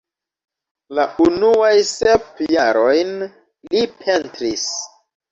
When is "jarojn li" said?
2.53-3.83